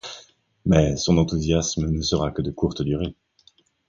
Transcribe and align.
Mais, 0.65 0.95
son 0.97 1.19
enthousiasme 1.19 1.87
ne 1.91 2.01
sera 2.01 2.31
que 2.31 2.41
de 2.41 2.49
courte 2.49 2.81
durée. 2.81 3.15